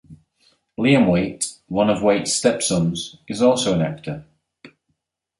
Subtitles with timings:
[0.79, 4.25] Liam Waite, one of Waite's stepsons, is also an actor.